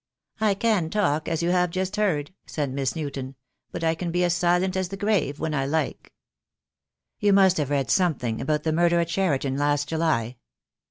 "I 0.39 0.55
can 0.55 0.89
talk, 0.89 1.29
as 1.29 1.43
you 1.43 1.51
have 1.51 1.69
just 1.69 1.95
heard," 1.95 2.33
said 2.47 2.73
Miss 2.73 2.95
Newton; 2.95 3.35
"but 3.71 3.83
I 3.83 3.93
can 3.93 4.09
be 4.09 4.27
silent 4.29 4.75
as 4.75 4.89
the 4.89 4.97
grave, 4.97 5.39
when 5.39 5.53
I 5.53 5.67
like." 5.67 6.11
"You 7.19 7.33
must 7.33 7.57
have 7.57 7.69
read 7.69 7.91
something 7.91 8.41
about 8.41 8.63
the 8.63 8.73
murder 8.73 8.99
at 8.99 9.09
Cheriton 9.09 9.57
last 9.57 9.87
July." 9.89 10.37